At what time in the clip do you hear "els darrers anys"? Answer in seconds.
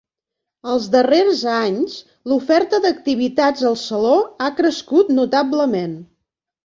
0.75-1.97